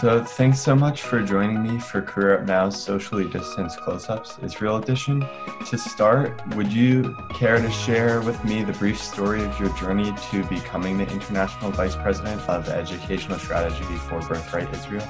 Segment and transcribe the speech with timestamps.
[0.00, 4.36] So, thanks so much for joining me for Career Up Now's socially distanced close ups,
[4.42, 5.26] Israel edition.
[5.70, 10.12] To start, would you care to share with me the brief story of your journey
[10.30, 15.08] to becoming the International Vice President of Educational Strategy for Birthright Israel?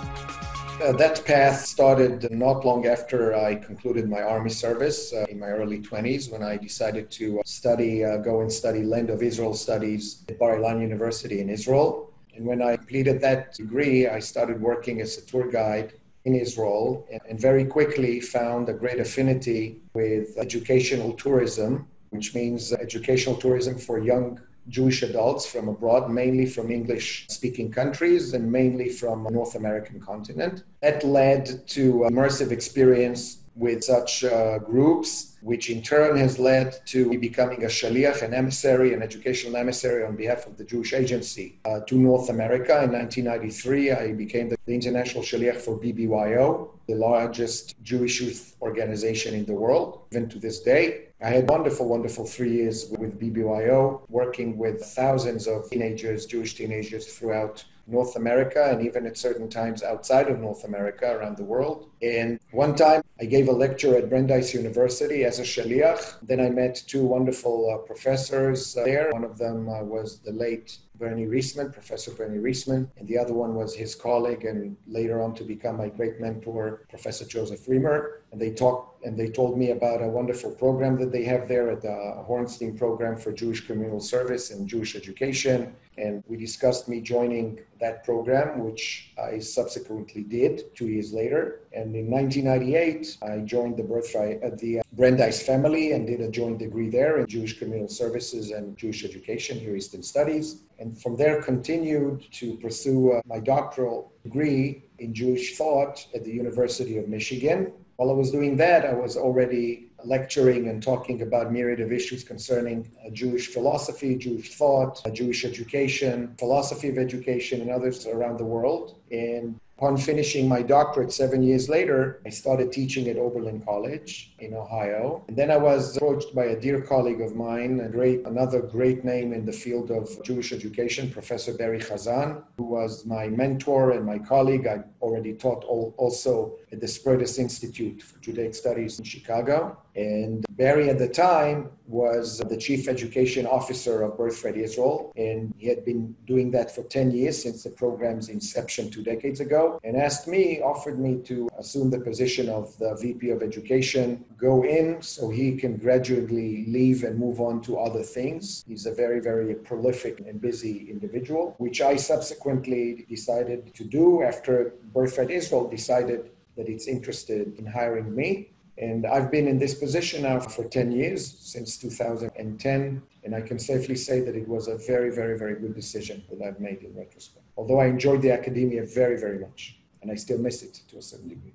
[0.80, 5.48] Uh, that path started not long after I concluded my army service uh, in my
[5.48, 10.22] early 20s when I decided to study, uh, go and study Land of Israel studies
[10.28, 12.05] at Bar Ilan University in Israel.
[12.36, 15.94] And when I completed that degree, I started working as a tour guide
[16.26, 23.36] in Israel and, very quickly found a great affinity with educational tourism, which means educational
[23.36, 29.22] tourism for young Jewish adults from abroad, mainly from English speaking countries and mainly from
[29.30, 30.64] North American continent.
[30.82, 37.08] That led to immersive experience with such uh, groups, which in turn has led to
[37.08, 41.58] me becoming a shaliach, an emissary, an educational emissary on behalf of the Jewish Agency
[41.64, 42.82] uh, to North America.
[42.82, 49.34] In 1993, I became the, the international shaliach for BBYO, the largest Jewish youth organization
[49.34, 51.06] in the world, even to this day.
[51.22, 57.06] I had wonderful, wonderful three years with BBYO, working with thousands of teenagers, Jewish teenagers
[57.06, 61.88] throughout North America and even at certain times outside of North America around the world.
[62.02, 66.16] And one time I gave a lecture at Brandeis University as a shaliach.
[66.22, 69.10] Then I met two wonderful uh, professors uh, there.
[69.12, 73.34] One of them uh, was the late Bernie Reisman, Professor Bernie Reisman, and the other
[73.34, 78.18] one was his colleague and later on to become my great mentor, Professor Joseph Reimer.
[78.32, 81.70] And they talked and they told me about a wonderful program that they have there
[81.70, 85.74] at the Hornstein Program for Jewish Communal Service and Jewish Education.
[85.96, 91.60] And we discussed me joining that program, which I subsequently did two years later.
[91.72, 96.58] And in 1998, I joined the Birthright at the Brandeis family and did a joint
[96.58, 100.62] degree there in Jewish Communal Services and Jewish Education, Near Eastern Studies.
[100.78, 106.32] And from there, continued to pursue uh, my doctoral degree in Jewish thought at the
[106.32, 107.74] University of Michigan.
[107.96, 112.24] While I was doing that, I was already lecturing and talking about myriad of issues
[112.24, 118.38] concerning uh, Jewish philosophy, Jewish thought, uh, Jewish education, philosophy of education, and others around
[118.38, 118.98] the world.
[119.10, 124.54] And Upon finishing my doctorate seven years later, I started teaching at Oberlin College in
[124.54, 125.22] Ohio.
[125.28, 129.04] And then I was approached by a dear colleague of mine, a great, another great
[129.04, 134.06] name in the field of Jewish education, Professor Barry Chazan, who was my mentor and
[134.06, 134.66] my colleague.
[134.66, 139.76] I already taught also at the Spertus Institute for Judaic Studies in Chicago.
[139.96, 145.68] And Barry at the time was the chief education officer of Birthright Israel, and he
[145.68, 149.96] had been doing that for 10 years since the program's inception two decades ago, and
[149.96, 155.00] asked me, offered me to assume the position of the VP of Education, go in
[155.00, 158.64] so he can gradually leave and move on to other things.
[158.68, 164.74] He's a very, very prolific and busy individual, which I subsequently decided to do after
[164.92, 168.50] Birthright Israel decided that it's interested in hiring me.
[168.78, 173.02] And I've been in this position now for 10 years, since 2010.
[173.24, 176.46] And I can safely say that it was a very, very, very good decision that
[176.46, 177.46] I've made in retrospect.
[177.56, 181.02] Although I enjoyed the academia very, very much, and I still miss it to a
[181.02, 181.54] certain degree.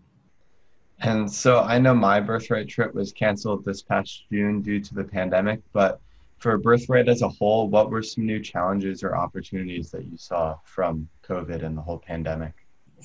[1.00, 5.03] And so I know my birthright trip was canceled this past June due to the
[5.03, 6.00] pandemic, but
[6.38, 10.58] for birthright as a whole, what were some new challenges or opportunities that you saw
[10.64, 12.53] from COVID and the whole pandemic?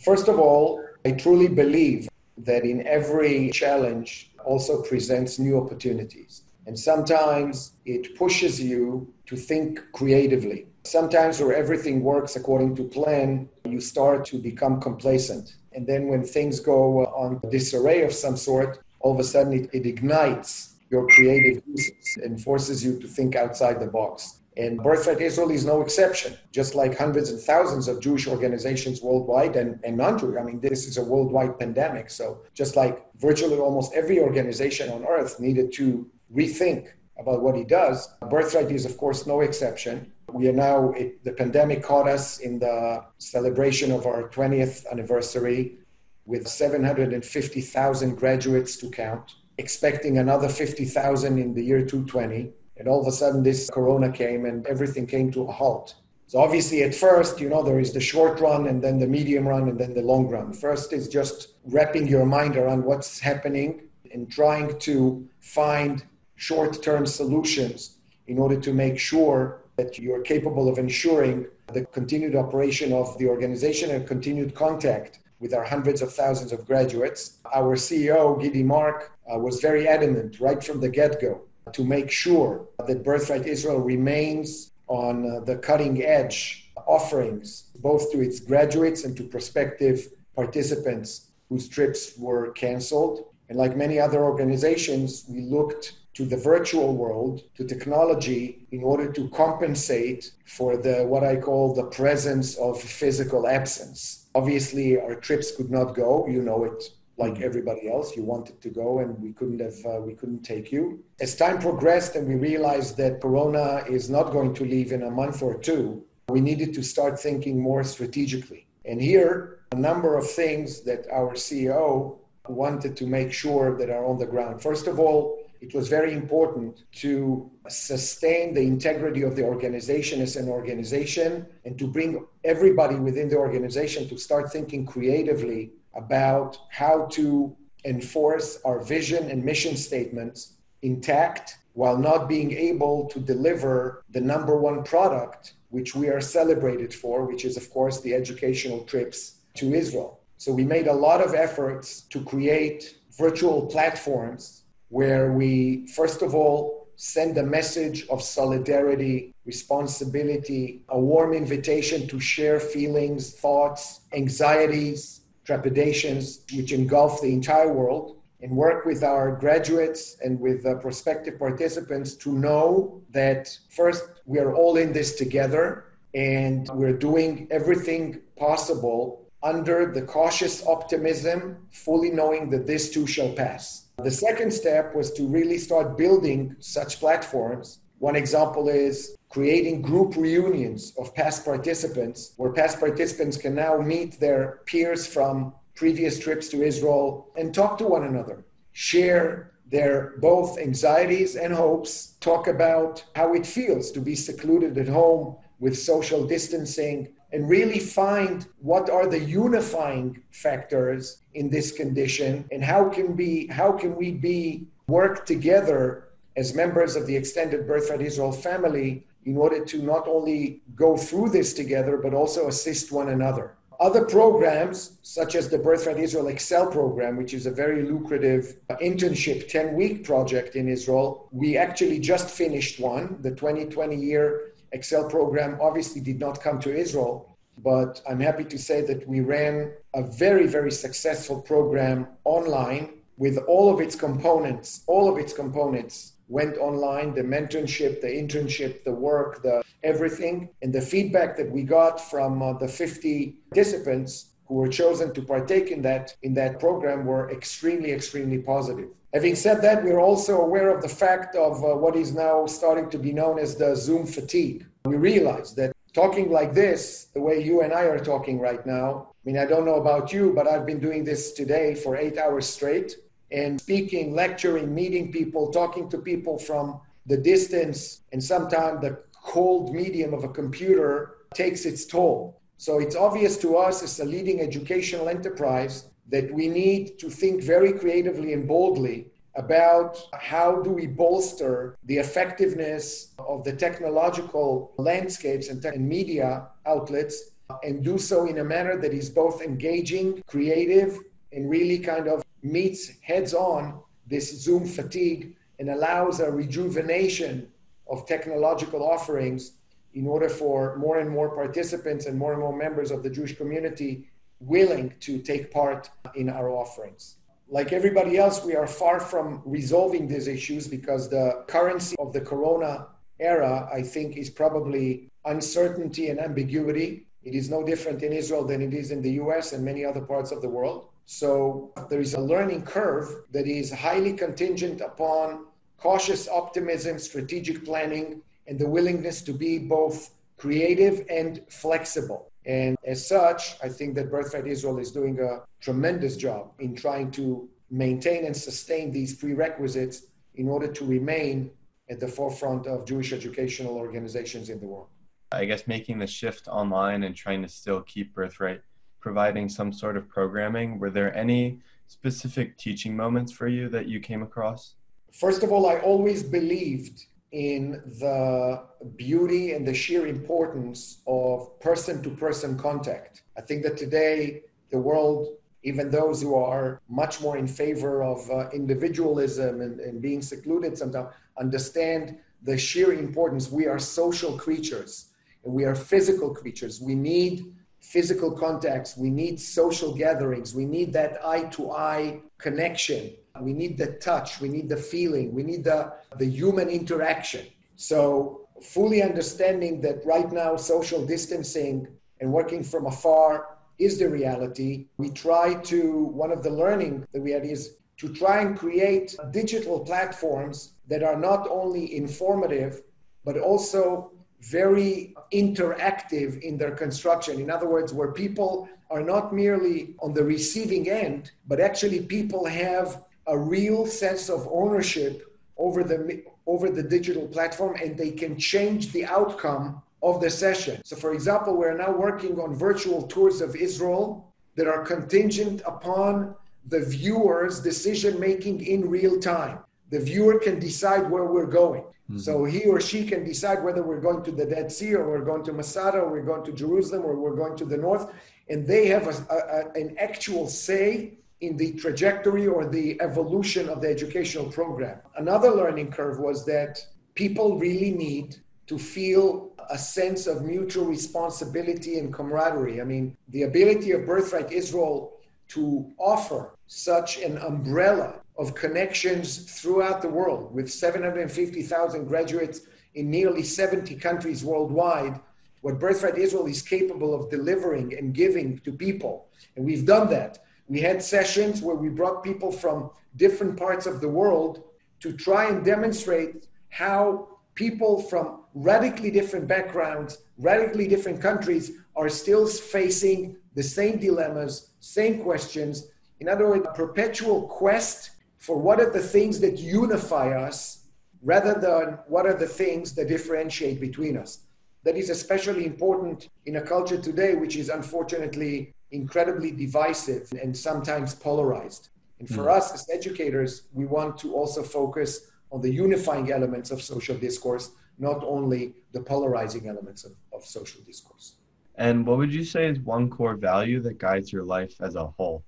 [0.04, 6.42] First of all, I truly believe that in every challenge also presents new opportunities.
[6.66, 10.66] And sometimes it pushes you to think creatively.
[10.82, 15.56] Sometimes, where everything works according to plan, you start to become complacent.
[15.72, 19.53] And then, when things go on a disarray of some sort, all of a sudden
[19.53, 24.41] it, it ignites your creative juices and forces you to think outside the box.
[24.56, 29.54] And Birthright Israel is no exception, just like hundreds and thousands of Jewish organizations worldwide
[29.54, 30.38] and, and non Jewish.
[30.40, 32.08] I mean, this is a worldwide pandemic.
[32.08, 37.64] So, just like virtually almost every organization on earth needed to rethink about what he
[37.64, 40.10] does, Birthright is, of course, no exception.
[40.32, 45.78] We are now, it, the pandemic caught us in the celebration of our 20th anniversary
[46.24, 53.06] with 750,000 graduates to count, expecting another 50,000 in the year 220 and all of
[53.06, 55.94] a sudden, this corona came and everything came to a halt.
[56.26, 59.46] So, obviously, at first, you know, there is the short run and then the medium
[59.46, 60.52] run and then the long run.
[60.52, 63.82] First is just wrapping your mind around what's happening
[64.12, 70.68] and trying to find short term solutions in order to make sure that you're capable
[70.68, 76.12] of ensuring the continued operation of the organization and continued contact with our hundreds of
[76.12, 77.38] thousands of graduates.
[77.54, 81.42] Our CEO, Gidi Mark, uh, was very adamant right from the get go
[81.72, 88.21] to make sure that Birthright Israel remains on uh, the cutting edge offerings, both to
[88.21, 93.27] its graduates and to prospective participants whose trips were canceled.
[93.48, 99.12] And like many other organizations, we looked to the virtual world, to technology, in order
[99.12, 104.27] to compensate for the what I call the presence of physical absence.
[104.34, 106.27] Obviously, our trips could not go.
[106.27, 108.16] You know it like everybody else.
[108.16, 109.78] You wanted to go, and we couldn't have.
[109.84, 111.03] Uh, we couldn't take you.
[111.21, 115.10] As time progressed, and we realized that Corona is not going to leave in a
[115.10, 118.66] month or two, we needed to start thinking more strategically.
[118.84, 122.18] And here, a number of things that our CEO
[122.48, 124.62] wanted to make sure that are on the ground.
[124.62, 130.36] First of all, it was very important to sustain the integrity of the organization as
[130.36, 137.07] an organization and to bring everybody within the organization to start thinking creatively about how
[137.07, 144.21] to enforce our vision and mission statements intact while not being able to deliver the
[144.21, 149.37] number one product which we are celebrated for, which is, of course, the educational trips
[149.54, 150.21] to Israel.
[150.39, 156.34] So we made a lot of efforts to create virtual platforms where we, first of
[156.34, 165.22] all, send a message of solidarity, responsibility, a warm invitation to share feelings, thoughts, anxieties,
[165.47, 171.39] trepidations, which engulf the entire world, and work with our graduates and with uh, prospective
[171.39, 175.84] participants to know that first, we are all in this together
[176.15, 183.33] and we're doing everything possible under the cautious optimism, fully knowing that this too shall
[183.33, 183.87] pass.
[184.03, 187.78] The second step was to really start building such platforms.
[187.98, 194.21] One example is creating group reunions of past participants, where past participants can now meet
[194.21, 200.59] their peers from previous trips to Israel and talk to one another, share their both
[200.59, 206.27] anxieties and hopes, talk about how it feels to be secluded at home with social
[206.27, 213.15] distancing, and really find what are the unifying factors in this condition and how can
[213.15, 216.05] be how can we be work together
[216.36, 221.28] as members of the extended birthright israel family in order to not only go through
[221.30, 226.66] this together but also assist one another other programs such as the birthright israel excel
[226.66, 232.30] program which is a very lucrative internship 10 week project in israel we actually just
[232.30, 238.21] finished one the 2020 year Excel program obviously did not come to Israel, but I'm
[238.21, 243.80] happy to say that we ran a very, very successful program online with all of
[243.80, 244.83] its components.
[244.86, 250.48] All of its components went online the mentorship, the internship, the work, the everything.
[250.62, 255.22] And the feedback that we got from uh, the 50 participants who were chosen to
[255.22, 258.88] partake in that in that program were extremely extremely positive.
[259.12, 262.90] Having said that we're also aware of the fact of uh, what is now starting
[262.90, 264.66] to be known as the zoom fatigue.
[264.84, 269.08] We realize that talking like this the way you and i are talking right now
[269.11, 272.18] i mean i don't know about you but i've been doing this today for eight
[272.18, 272.96] hours straight
[273.30, 279.75] and speaking lecturing meeting people talking to people from the distance and sometimes the cold
[279.75, 282.40] medium of a computer takes its toll.
[282.58, 287.42] So it's obvious to us as a leading educational enterprise that we need to think
[287.42, 295.49] very creatively and boldly about how do we bolster the effectiveness of the technological landscapes
[295.49, 297.32] and, and media outlets
[297.62, 300.99] and do so in a manner that is both engaging, creative,
[301.37, 307.49] and really kind of meets heads on this Zoom fatigue and allows a rejuvenation
[307.88, 309.52] of technological offerings
[309.95, 313.37] in order for more and more participants and more and more members of the Jewish
[313.37, 314.09] community
[314.40, 317.16] willing to take part in our offerings.
[317.49, 322.21] Like everybody else, we are far from resolving these issues because the currency of the
[322.21, 322.88] corona
[323.21, 327.07] era, I think, is probably uncertainty and ambiguity.
[327.23, 330.00] It is no different in Israel than it is in the US and many other
[330.00, 330.88] parts of the world.
[331.07, 335.47] So there is a learning curve that is highly contingent upon
[335.79, 342.31] cautious optimism, strategic planning, and the willingness to be both creative and flexible.
[342.45, 347.11] And as such, I think that Birthright Israel is doing a tremendous job in trying
[347.13, 351.51] to maintain and sustain these prerequisites in order to remain
[351.89, 354.89] at the forefront of Jewish educational organizations in the world.
[355.33, 358.61] I guess making the shift online and trying to still keep Birthright
[359.07, 364.01] providing some sort of programming, were there any specific teaching moments for you that you
[364.01, 364.75] came across?
[365.13, 366.97] First of all, I always believed
[367.31, 367.63] in
[368.05, 368.65] the
[368.97, 373.23] beauty and the sheer importance of person to person contact.
[373.39, 375.21] I think that today the world,
[375.63, 380.77] even those who are much more in favor of uh, individualism and, and being secluded
[380.77, 383.53] sometimes, understand the sheer importance.
[383.53, 385.11] We are social creatures
[385.45, 386.81] and we are physical creatures.
[386.81, 387.56] We need
[387.87, 388.97] physical contacts.
[388.97, 390.55] We need social gatherings.
[390.55, 393.12] We need that eye to eye connection.
[393.40, 394.40] We need the touch.
[394.40, 395.33] We need the feeling.
[395.33, 397.47] We need the, the human interaction.
[397.76, 401.87] So, fully understanding that right now, social distancing
[402.21, 404.87] and working from afar is the reality.
[404.97, 409.14] We try to, one of the learning that we had is to try and create
[409.31, 412.83] digital platforms that are not only informative,
[413.25, 417.40] but also very interactive in their construction.
[417.40, 422.45] In other words, where people are not merely on the receiving end, but actually people
[422.47, 428.38] have a real sense of ownership over the over the digital platform and they can
[428.38, 430.81] change the outcome of the session.
[430.85, 436.37] So for example, we're now working on virtual tours of Israel that are contingent upon
[436.69, 439.59] the viewer's decision making in real time.
[439.90, 441.83] The viewer can decide where we're going.
[441.83, 442.19] Mm-hmm.
[442.19, 445.25] So he or she can decide whether we're going to the Dead Sea or we're
[445.25, 448.12] going to Masada or we're going to Jerusalem or we're going to the north.
[448.49, 453.81] And they have a, a, an actual say in the trajectory or the evolution of
[453.81, 454.99] the educational program.
[455.16, 456.81] Another learning curve was that
[457.14, 458.37] people really need
[458.69, 462.81] to feel a sense of mutual responsibility and camaraderie.
[462.81, 465.12] I mean, the ability of Birthright Israel
[465.49, 472.61] to offer such an umbrella of connections throughout the world with 750,000 graduates
[472.95, 475.21] in nearly 70 countries worldwide,
[475.62, 479.28] what Birthright Israel is capable of delivering and giving to people.
[479.57, 480.45] And we've done that.
[480.69, 484.64] We had sessions where we brought people from different parts of the world
[485.00, 492.47] to try and demonstrate how people from radically different backgrounds, radically different countries are still
[492.47, 495.88] facing the same dilemmas, same questions.
[496.21, 500.87] In other words, a perpetual quest for what are the things that unify us
[501.23, 504.40] rather than what are the things that differentiate between us.
[504.85, 511.14] That is especially important in a culture today, which is unfortunately incredibly divisive and sometimes
[511.14, 511.88] polarized.
[512.21, 512.57] And for mm.
[512.57, 517.73] us as educators, we want to also focus on the unifying elements of social discourse,
[517.99, 521.37] not only the polarizing elements of, of social discourse.
[521.75, 525.07] And what would you say is one core value that guides your life as a
[525.07, 525.45] whole?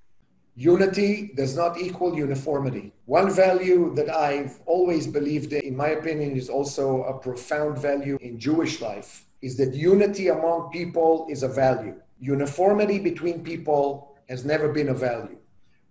[0.60, 2.92] Unity does not equal uniformity.
[3.04, 8.18] One value that I've always believed in, in my opinion, is also a profound value
[8.20, 11.94] in Jewish life, is that unity among people is a value.
[12.18, 15.38] Uniformity between people has never been a value.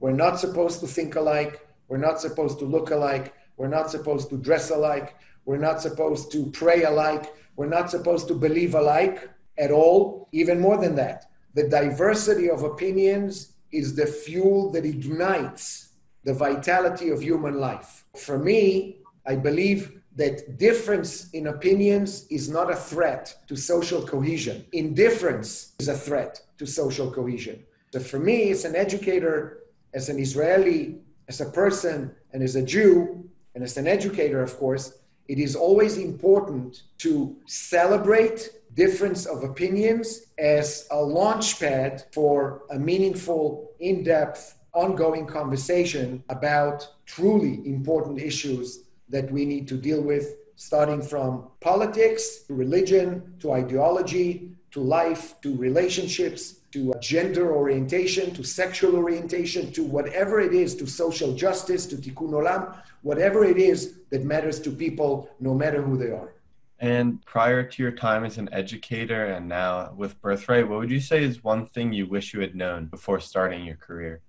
[0.01, 1.65] We're not supposed to think alike.
[1.87, 3.33] We're not supposed to look alike.
[3.55, 5.15] We're not supposed to dress alike.
[5.45, 7.33] We're not supposed to pray alike.
[7.55, 10.27] We're not supposed to believe alike at all.
[10.33, 15.89] Even more than that, the diversity of opinions is the fuel that ignites
[16.23, 18.05] the vitality of human life.
[18.15, 24.65] For me, I believe that difference in opinions is not a threat to social cohesion.
[24.73, 27.63] Indifference is a threat to social cohesion.
[27.93, 29.59] So for me, as an educator,
[29.93, 30.97] as an Israeli,
[31.27, 35.55] as a person, and as a Jew, and as an educator, of course, it is
[35.55, 44.03] always important to celebrate difference of opinions as a launch pad for a meaningful, in
[44.03, 51.47] depth, ongoing conversation about truly important issues that we need to deal with, starting from
[51.59, 59.71] politics to religion to ideology to life to relationships to gender orientation, to sexual orientation,
[59.71, 64.59] to whatever it is, to social justice, to tikkun olam, whatever it is that matters
[64.59, 66.33] to people, no matter who they are.
[66.79, 70.99] And prior to your time as an educator and now with Birthright, what would you
[70.99, 74.21] say is one thing you wish you had known before starting your career?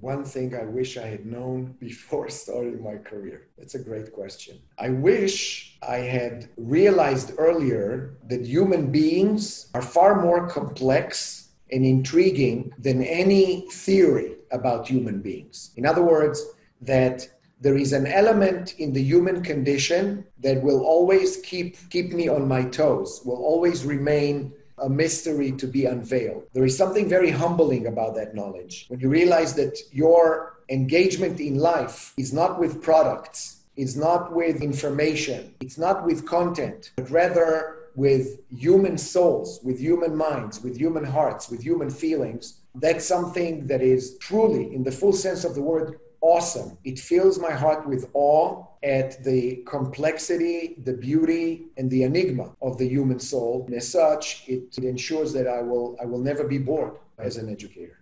[0.00, 3.48] One thing I wish I had known before starting my career.
[3.56, 4.58] That's a great question.
[4.78, 12.72] I wish I had realized earlier that human beings are far more complex and intriguing
[12.78, 15.72] than any theory about human beings.
[15.76, 16.44] In other words,
[16.82, 17.26] that
[17.62, 22.48] there is an element in the human condition that will always keep keep me on
[22.48, 26.42] my toes, will always remain a mystery to be unveiled.
[26.54, 28.86] There is something very humbling about that knowledge.
[28.88, 34.60] When you realize that your engagement in life is not with products, it's not with
[34.60, 41.04] information, it's not with content, but rather with human souls, with human minds, with human
[41.04, 42.60] hearts, with human feelings.
[42.74, 46.78] That's something that is truly, in the full sense of the word, awesome.
[46.84, 52.78] It fills my heart with awe at the complexity, the beauty, and the enigma of
[52.78, 53.64] the human soul.
[53.66, 57.36] And as such, it, it ensures that I will, I will never be bored as
[57.36, 57.98] an educator.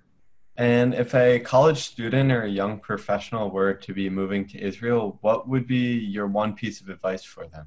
[0.57, 5.19] And if a college student or a young professional were to be moving to Israel,
[5.23, 7.67] what would be your one piece of advice for them?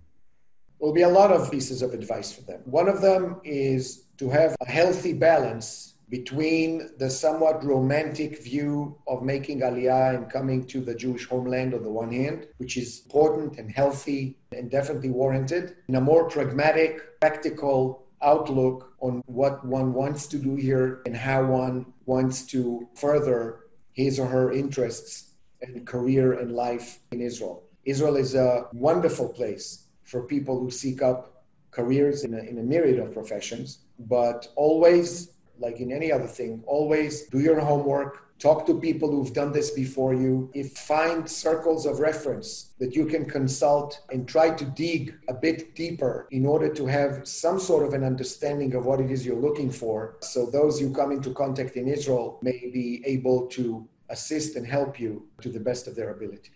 [0.80, 2.62] There will be a lot of pieces of advice for them.
[2.66, 9.24] One of them is to have a healthy balance between the somewhat romantic view of
[9.24, 13.58] making aliyah and coming to the Jewish homeland on the one hand, which is important
[13.58, 20.28] and healthy and definitely warranted, and a more pragmatic, practical outlook on what one wants
[20.28, 23.62] to do here and how one wants to further
[23.94, 25.32] his or her interests
[25.64, 27.64] and career and life in Israel.
[27.86, 31.34] Israel is a wonderful place for people who seek up
[31.72, 36.64] careers in a, in a myriad of professions, but always, like in any other thing,
[36.66, 40.50] always do your homework, talk to people who've done this before you.
[40.54, 45.76] If find circles of reference that you can consult and try to dig a bit
[45.76, 49.40] deeper in order to have some sort of an understanding of what it is you're
[49.40, 54.56] looking for so those you come into contact in israel may be able to assist
[54.56, 56.52] and help you to the best of their ability.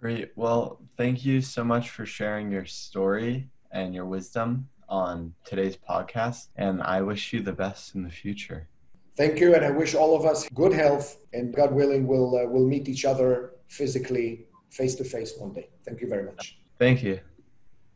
[0.00, 0.32] Great.
[0.34, 6.48] Well, thank you so much for sharing your story and your wisdom on today's podcast.
[6.56, 8.68] And I wish you the best in the future.
[9.16, 9.54] Thank you.
[9.54, 11.16] And I wish all of us good health.
[11.32, 15.70] And God willing, we'll, uh, we'll meet each other physically, face to face one day.
[15.84, 16.58] Thank you very much.
[16.78, 17.20] Thank you.